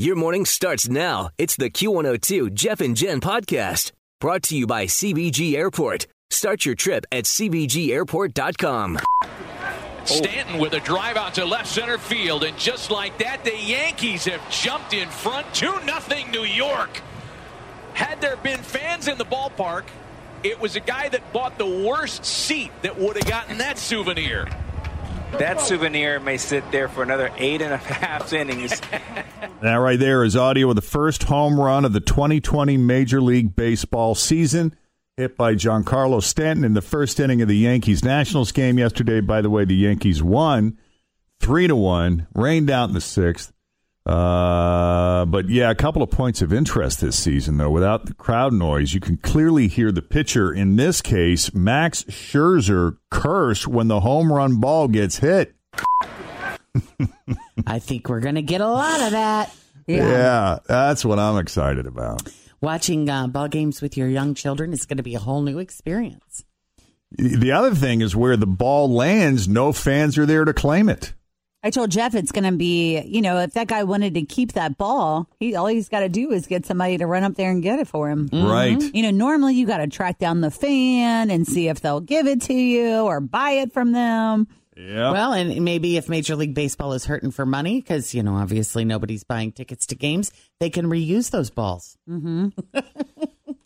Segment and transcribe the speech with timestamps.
[0.00, 1.30] Your morning starts now.
[1.38, 6.06] It's the Q102 Jeff and Jen podcast brought to you by CVG Airport.
[6.30, 9.00] Start your trip at CVGAirport.com.
[10.04, 14.24] Stanton with a drive out to left center field, and just like that, the Yankees
[14.26, 17.02] have jumped in front 2 0 New York.
[17.94, 19.82] Had there been fans in the ballpark,
[20.44, 24.46] it was a guy that bought the worst seat that would have gotten that souvenir.
[25.32, 28.80] That souvenir may sit there for another eight and a half innings.
[29.60, 33.56] That right there is audio of the first home run of the 2020 Major League
[33.56, 34.72] Baseball season,
[35.16, 39.20] hit by Giancarlo Stanton in the first inning of the Yankees Nationals game yesterday.
[39.20, 40.78] By the way, the Yankees won
[41.40, 43.52] three to one, rained out in the sixth.
[44.08, 47.70] Uh, but yeah, a couple of points of interest this season, though.
[47.70, 50.50] Without the crowd noise, you can clearly hear the pitcher.
[50.50, 55.54] In this case, Max Scherzer curse when the home run ball gets hit.
[57.66, 59.54] I think we're going to get a lot of that.
[59.86, 60.58] Yeah.
[60.66, 62.22] that's what I'm excited about.
[62.62, 65.58] Watching uh, ball games with your young children is going to be a whole new
[65.58, 66.44] experience.
[67.12, 71.12] The other thing is where the ball lands, no fans are there to claim it.
[71.62, 74.52] I told Jeff it's going to be, you know, if that guy wanted to keep
[74.52, 77.50] that ball, he all he's got to do is get somebody to run up there
[77.50, 78.28] and get it for him.
[78.28, 78.46] Mm-hmm.
[78.46, 78.94] Right.
[78.94, 82.26] You know, normally you got to track down the fan and see if they'll give
[82.28, 84.46] it to you or buy it from them.
[84.76, 85.10] Yeah.
[85.10, 88.84] Well, and maybe if Major League Baseball is hurting for money, because, you know, obviously
[88.84, 90.30] nobody's buying tickets to games,
[90.60, 91.98] they can reuse those balls.
[92.08, 92.50] Mm-hmm.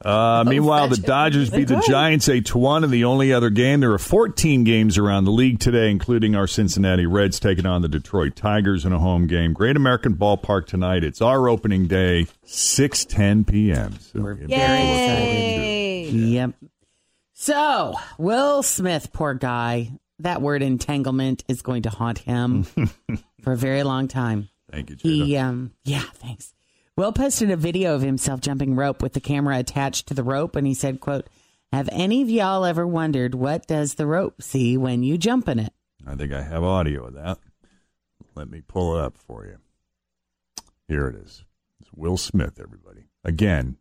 [0.05, 0.97] Uh, meanwhile, the.
[0.97, 3.81] Dodgers beat the Giants 8 to 1 in the only other game.
[3.81, 7.89] There are 14 games around the league today, including our Cincinnati Reds taking on the
[7.89, 9.53] Detroit Tigers in a home game.
[9.53, 11.05] Great American Ballpark tonight.
[11.05, 13.99] It's our opening day, 6:10 p.m.
[14.01, 16.09] So We're get very back to Yay.
[16.11, 16.55] Yep.
[17.35, 22.63] So, Will Smith, poor guy, that word entanglement is going to haunt him
[23.43, 24.49] for a very long time.
[24.71, 25.03] Thank you, Jada.
[25.03, 26.55] He, um, yeah, thanks.
[26.97, 30.57] Will posted a video of himself jumping rope with the camera attached to the rope,
[30.57, 31.29] and he said, "quote
[31.73, 35.59] Have any of y'all ever wondered what does the rope see when you jump in
[35.59, 35.73] it?"
[36.07, 37.39] I think I have audio of that.
[38.35, 39.59] Let me pull it up for you.
[40.87, 41.45] Here it is.
[41.81, 43.09] It's Will Smith, everybody.
[43.25, 43.79] Again,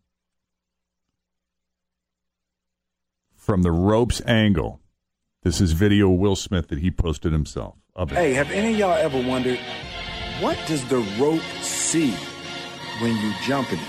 [3.36, 4.80] from the ropes angle.
[5.44, 7.76] This is video Will Smith that he posted himself.
[7.94, 8.16] Of it.
[8.16, 9.60] Hey, have any of y'all ever wondered
[10.40, 12.16] what does the rope see
[13.00, 13.86] when you jump in it?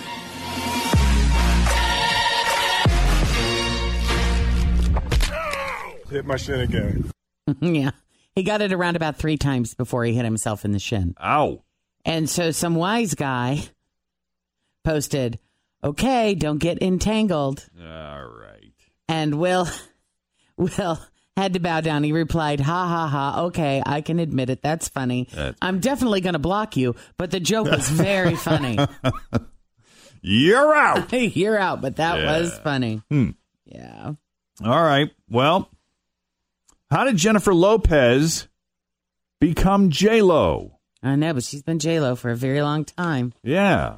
[6.11, 7.11] Hit my shin again.
[7.61, 7.91] yeah,
[8.35, 11.15] he got it around about three times before he hit himself in the shin.
[11.23, 11.63] Ow.
[12.05, 13.63] And so some wise guy
[14.85, 15.39] posted,
[15.83, 18.75] "Okay, don't get entangled." All right.
[19.09, 19.67] And Will,
[20.57, 20.99] Will
[21.37, 22.05] had to bow down.
[22.05, 23.43] He replied, "Ha ha ha.
[23.45, 24.63] Okay, I can admit it.
[24.63, 25.29] That's funny.
[25.33, 28.79] That's- I'm definitely going to block you, but the joke was very funny.
[30.23, 31.13] You're out.
[31.37, 32.39] You're out, but that Yeah.
[32.41, 33.03] was funny.
[33.11, 33.31] Hmm.
[33.67, 34.13] Yeah.
[34.65, 35.11] All right.
[35.29, 35.69] Well,
[36.91, 38.47] how did Jennifer Lopez
[39.41, 40.79] become J Lo?
[41.03, 43.33] I know, but she's been J Lo for a very long time.
[43.43, 43.97] Yeah.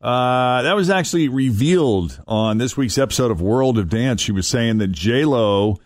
[0.00, 4.22] Uh, that was actually revealed on this week's episode of World of Dance.
[4.22, 5.76] She was saying that J Lo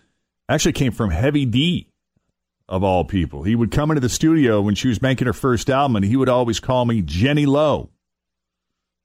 [0.47, 1.87] actually came from Heavy D,
[2.67, 3.43] of all people.
[3.43, 6.15] He would come into the studio when she was making her first album, and he
[6.15, 7.89] would always call me Jenny Lowe.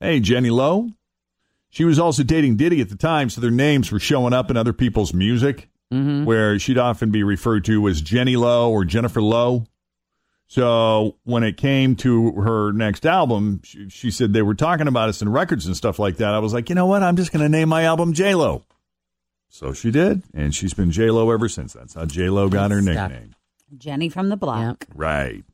[0.00, 0.90] Hey, Jenny Lowe.
[1.68, 4.56] She was also dating Diddy at the time, so their names were showing up in
[4.56, 6.24] other people's music, mm-hmm.
[6.24, 9.66] where she'd often be referred to as Jenny Lowe or Jennifer Lowe.
[10.48, 15.08] So when it came to her next album, she, she said they were talking about
[15.08, 16.34] us in records and stuff like that.
[16.34, 17.04] I was like, you know what?
[17.04, 18.64] I'm just going to name my album J Lo.
[19.52, 21.72] So she did, and she's been J Lo ever since.
[21.72, 23.10] That's how J Lo got her Good stuff.
[23.10, 23.34] nickname.
[23.76, 24.84] Jenny from the block.
[24.88, 24.96] Yep.
[24.96, 25.44] Right.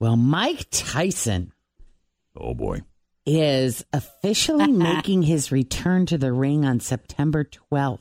[0.00, 1.52] Well, Mike Tyson
[2.36, 2.82] Oh boy.
[3.24, 8.00] is officially making his return to the ring on September 12th.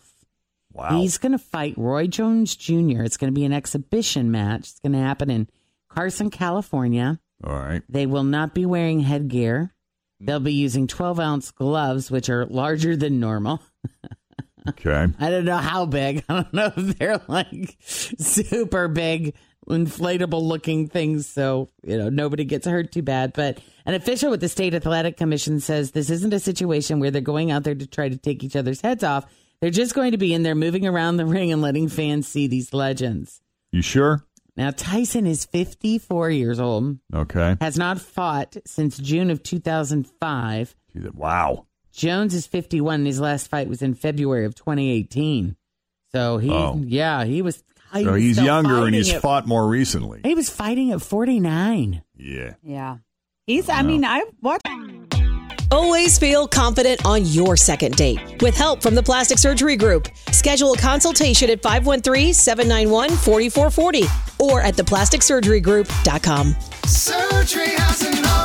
[0.74, 1.00] Wow.
[1.00, 3.04] He's going to fight Roy Jones Jr.
[3.04, 4.62] It's going to be an exhibition match.
[4.72, 5.48] It's going to happen in
[5.88, 7.19] Carson, California.
[7.44, 7.81] All right.
[7.88, 9.74] They will not be wearing headgear.
[10.19, 13.62] They'll be using 12 ounce gloves, which are larger than normal.
[14.68, 15.08] Okay.
[15.20, 16.24] I don't know how big.
[16.30, 19.36] I don't know if they're like super big,
[19.68, 21.28] inflatable looking things.
[21.28, 23.34] So, you know, nobody gets hurt too bad.
[23.34, 27.22] But an official with the State Athletic Commission says this isn't a situation where they're
[27.22, 29.26] going out there to try to take each other's heads off.
[29.62, 32.48] They're just going to be in there moving around the ring and letting fans see
[32.48, 33.42] these legends.
[33.72, 34.24] You sure?
[34.58, 37.58] Now, Tyson is 54 years old, Okay.
[37.60, 40.76] has not fought since June of 2005.
[41.14, 41.66] Wow.
[41.96, 42.96] Jones is 51.
[42.96, 45.56] And his last fight was in February of 2018.
[46.12, 46.82] So he, Oh.
[46.86, 47.64] yeah, he was.
[47.94, 50.22] he So was he's younger and he's at- fought more recently.
[50.24, 52.02] He was fighting at 49.
[52.18, 52.54] Yeah.
[52.64, 52.98] Yeah.
[53.48, 54.68] He's, I mean, I watched.
[55.72, 58.42] Always feel confident on your second date.
[58.42, 64.08] With help from the Plastic Surgery Group, schedule a consultation at 513-791-4440
[64.40, 66.56] or at theplasticsurgerygroup.com.
[66.86, 68.45] Surgery has an art.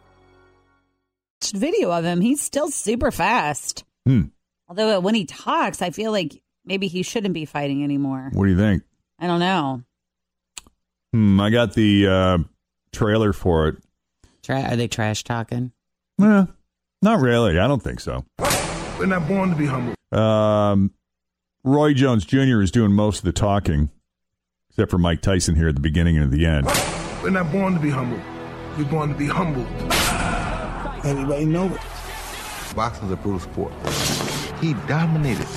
[1.49, 2.21] Video of him.
[2.21, 3.83] He's still super fast.
[4.05, 4.25] Hmm.
[4.67, 8.29] Although when he talks, I feel like maybe he shouldn't be fighting anymore.
[8.33, 8.83] What do you think?
[9.19, 9.81] I don't know.
[11.13, 12.37] Hmm, I got the uh,
[12.93, 13.77] trailer for it.
[14.43, 15.71] Tra- are they trash talking?
[16.21, 16.45] Eh,
[17.01, 17.59] not really.
[17.59, 18.25] I don't think so.
[18.97, 19.95] We're not born to be humble.
[20.17, 20.91] Um,
[21.63, 22.61] Roy Jones Jr.
[22.61, 23.89] is doing most of the talking,
[24.69, 26.67] except for Mike Tyson here at the beginning and at the end.
[27.23, 28.19] We're not born to be humble.
[28.77, 29.65] We're born to be humble.
[31.03, 31.81] Everybody know it.
[32.75, 33.73] Boxing's a brutal sport.
[34.61, 35.47] He dominated.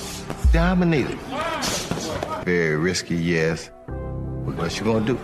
[0.51, 1.17] Dominated.
[2.45, 3.69] Very risky, yes.
[3.87, 5.19] But what you gonna do?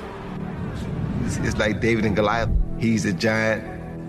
[1.25, 2.49] It's, it's like David and Goliath.
[2.79, 3.63] He's a giant,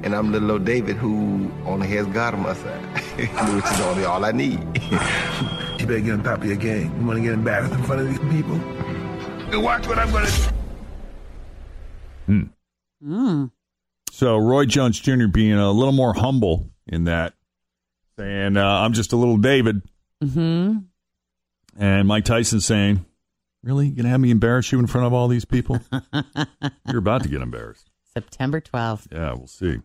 [0.05, 2.81] and I'm little old David who only has God on my side,
[3.17, 4.61] which is only all I need.
[5.83, 6.97] You better get on top of your game.
[7.01, 8.57] You want to get embarrassed in front of these people?
[9.51, 10.43] Then watch what I'm gonna do.
[12.27, 12.43] Hmm.
[13.05, 13.51] Mm.
[14.15, 15.27] So Roy Jones Jr.
[15.27, 17.33] being a little more humble in that,
[18.19, 19.81] saying, uh, "I'm just a little David,"
[20.23, 20.79] Mm-hmm.
[21.79, 23.07] and Mike Tyson saying,
[23.63, 25.81] "Really, you gonna have me embarrass you in front of all these people?
[26.87, 29.07] You're about to get embarrassed." September 12th.
[29.11, 29.79] Yeah, we'll see.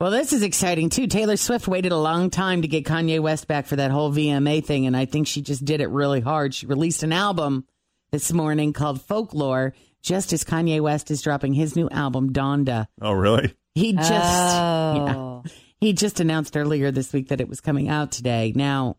[0.00, 1.06] Well, this is exciting too.
[1.06, 4.64] Taylor Swift waited a long time to get Kanye West back for that whole VMA
[4.64, 6.54] thing, and I think she just did it really hard.
[6.54, 7.66] She released an album
[8.10, 9.74] this morning called Folklore,
[10.04, 12.86] just as Kanye West is dropping his new album, Donda.
[13.02, 13.54] Oh, really?
[13.74, 15.42] He just Oh.
[15.44, 15.50] yeah.
[15.80, 18.52] he just announced earlier this week that it was coming out today.
[18.54, 18.98] Now,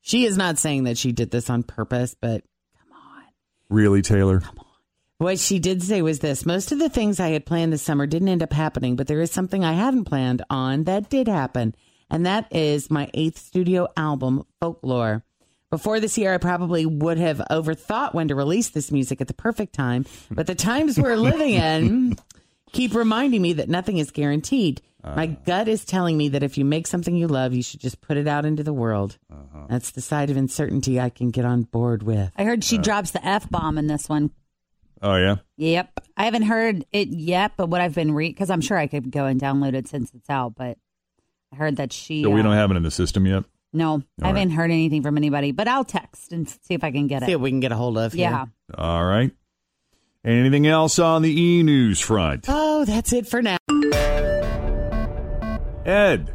[0.00, 2.42] she is not saying that she did this on purpose, but
[2.76, 3.22] come on.
[3.68, 4.40] Really, Taylor?
[4.40, 4.64] Come on.
[5.18, 8.06] what she did say was this most of the things I had planned this summer
[8.06, 11.74] didn't end up happening, but there is something I hadn't planned on that did happen.
[12.08, 15.22] And that is my eighth studio album, Folklore.
[15.70, 19.34] Before this year, I probably would have overthought when to release this music at the
[19.34, 22.16] perfect time, but the times we're living in
[22.72, 24.80] keep reminding me that nothing is guaranteed.
[25.04, 28.00] My gut is telling me that if you make something you love, you should just
[28.00, 29.18] put it out into the world.
[29.68, 32.32] That's the side of uncertainty I can get on board with.
[32.36, 34.30] I heard she drops the F bomb in this one.
[35.02, 35.36] Oh yeah.
[35.58, 36.00] Yep.
[36.16, 39.10] I haven't heard it yet, but what I've been read because I'm sure I could
[39.10, 40.78] go and download it since it's out, but
[41.52, 42.22] I heard that she.
[42.22, 43.44] So we uh, don't have it in the system yet.
[43.76, 47.08] No, I haven't heard anything from anybody, but I'll text and see if I can
[47.08, 47.26] get it.
[47.26, 48.14] See what we can get a hold of.
[48.14, 48.30] here.
[48.30, 48.46] Yeah.
[48.74, 49.30] All right.
[50.24, 52.46] Anything else on the e news front?
[52.48, 53.58] Oh, that's it for now.
[55.84, 56.32] Ed.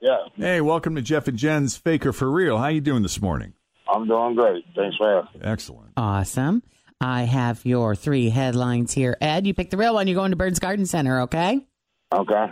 [0.00, 2.58] Yeah, Hey, welcome to Jeff and Jen's Faker for Real.
[2.58, 3.52] How you doing this morning?
[3.88, 4.64] I'm doing great.
[4.74, 5.42] Thanks for asking.
[5.44, 5.92] Excellent.
[5.96, 6.64] Awesome.
[7.00, 9.16] I have your three headlines here.
[9.20, 10.08] Ed, you pick the real one.
[10.08, 11.64] You're going to Burns Garden Center, okay?
[12.12, 12.46] Okay.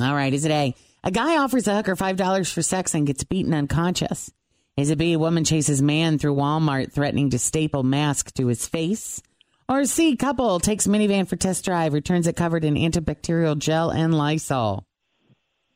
[0.00, 0.32] All right.
[0.34, 0.74] Is it A?
[1.04, 4.30] A guy offers a hooker $5 for sex and gets beaten unconscious.
[4.76, 5.14] Is it B?
[5.14, 9.20] A woman chases man through Walmart threatening to staple mask to his face.
[9.68, 10.16] Or C?
[10.16, 14.86] Couple takes minivan for test drive, returns it covered in antibacterial gel and Lysol.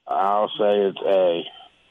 [0.07, 1.43] I'll say it's A.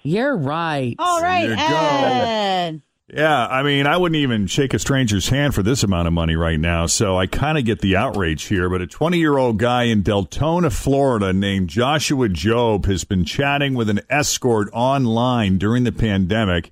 [0.04, 0.96] You're right.
[0.98, 1.76] All right, There go.
[1.76, 2.82] Ed.
[3.08, 6.36] Yeah, I mean, I wouldn't even shake a stranger's hand for this amount of money
[6.36, 8.68] right now, so I kind of get the outrage here.
[8.68, 13.76] But a 20 year old guy in Deltona, Florida, named Joshua Job, has been chatting
[13.76, 16.72] with an escort online during the pandemic.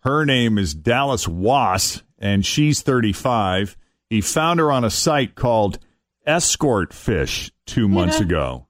[0.00, 3.76] Her name is Dallas Wass, and she's 35.
[4.08, 5.78] He found her on a site called
[6.24, 8.24] Escort Fish two months mm-hmm.
[8.24, 8.66] ago.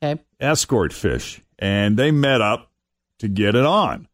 [0.00, 0.22] Okay.
[0.38, 1.42] Escort Fish.
[1.58, 2.70] And they met up
[3.18, 4.07] to get it on.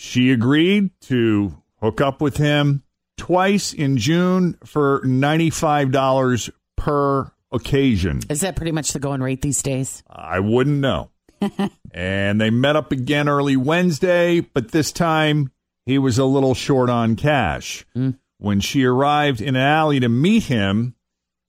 [0.00, 2.84] She agreed to hook up with him
[3.16, 8.20] twice in June for $95 per occasion.
[8.30, 10.04] Is that pretty much the going rate these days?
[10.08, 11.10] I wouldn't know.
[11.90, 15.50] and they met up again early Wednesday, but this time
[15.84, 17.84] he was a little short on cash.
[17.92, 18.10] Hmm.
[18.38, 20.94] When she arrived in an alley to meet him,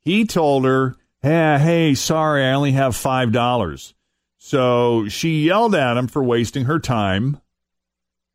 [0.01, 3.93] he told her, Hey, hey, sorry, I only have $5.
[4.39, 7.39] So she yelled at him for wasting her time.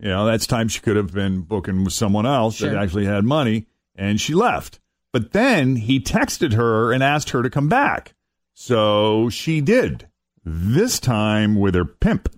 [0.01, 3.25] You know, that's time she could have been booking with someone else that actually had
[3.25, 4.81] money, and she left.
[5.13, 8.15] But then he texted her and asked her to come back.
[8.55, 10.09] So she did.
[10.45, 12.29] This time with her pimp.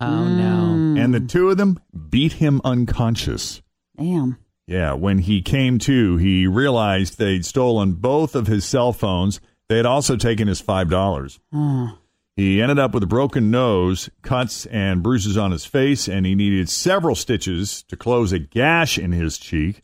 [0.00, 0.74] Oh, no.
[0.74, 1.04] Mm.
[1.04, 1.78] And the two of them
[2.08, 3.62] beat him unconscious.
[3.96, 4.38] Damn.
[4.66, 9.40] Yeah, when he came to, he realized they'd stolen both of his cell phones.
[9.68, 11.38] They had also taken his $5.
[11.52, 11.98] Oh.
[12.34, 16.34] He ended up with a broken nose, cuts and bruises on his face, and he
[16.34, 19.82] needed several stitches to close a gash in his cheek.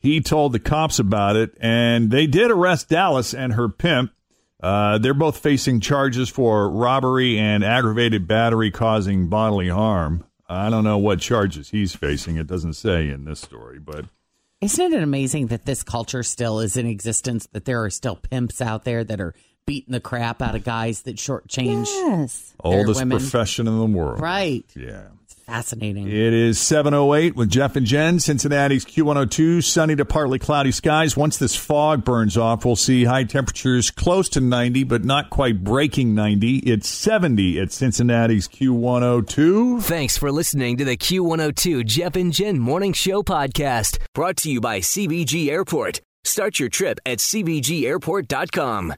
[0.00, 4.12] He told the cops about it, and they did arrest Dallas and her pimp.
[4.60, 10.24] Uh, they're both facing charges for robbery and aggravated battery causing bodily harm.
[10.48, 12.36] I don't know what charges he's facing.
[12.36, 14.06] It doesn't say in this story, but
[14.60, 18.60] Isn't it amazing that this culture still is in existence, that there are still pimps
[18.60, 19.34] out there that are
[19.68, 22.54] beating the crap out of guys that shortchange Yes.
[22.64, 23.18] their oldest women?
[23.18, 24.20] profession in the world.
[24.20, 24.64] Right.
[24.74, 25.02] Yeah.
[25.24, 26.08] It's fascinating.
[26.08, 31.18] It is 708 with Jeff and Jen, Cincinnati's Q102, sunny to partly cloudy skies.
[31.18, 35.62] Once this fog burns off, we'll see high temperatures close to 90, but not quite
[35.62, 36.58] breaking 90.
[36.60, 39.82] It's 70 at Cincinnati's Q102.
[39.82, 44.60] Thanks for listening to the Q102 Jeff and Jen Morning Show podcast, brought to you
[44.62, 46.00] by CVG Airport.
[46.24, 48.94] Start your trip at CVGAirport.com.